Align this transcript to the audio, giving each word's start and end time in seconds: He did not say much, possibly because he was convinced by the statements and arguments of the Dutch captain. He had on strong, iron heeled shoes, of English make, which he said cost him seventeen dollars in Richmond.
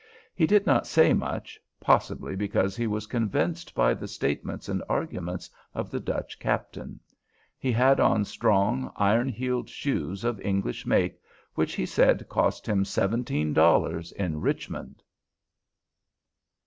He 0.33 0.47
did 0.47 0.65
not 0.65 0.87
say 0.87 1.13
much, 1.13 1.59
possibly 1.79 2.35
because 2.35 2.75
he 2.75 2.87
was 2.87 3.05
convinced 3.05 3.75
by 3.75 3.93
the 3.93 4.07
statements 4.07 4.67
and 4.67 4.81
arguments 4.89 5.47
of 5.75 5.91
the 5.91 5.99
Dutch 5.99 6.39
captain. 6.39 6.99
He 7.59 7.71
had 7.71 7.99
on 7.99 8.25
strong, 8.25 8.91
iron 8.95 9.29
heeled 9.29 9.69
shoes, 9.69 10.23
of 10.23 10.41
English 10.41 10.87
make, 10.87 11.19
which 11.53 11.75
he 11.75 11.85
said 11.85 12.27
cost 12.29 12.65
him 12.67 12.83
seventeen 12.83 13.53
dollars 13.53 14.11
in 14.13 14.41
Richmond. 14.41 15.03